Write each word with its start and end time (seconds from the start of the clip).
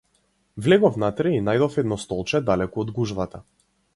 Влегов 0.67 0.95
внатре 0.97 1.33
и 1.35 1.43
најдов 1.49 1.77
едно 1.83 1.99
столче 2.05 2.43
далеку 2.49 2.83
од 2.87 2.95
гужвата. 2.99 3.45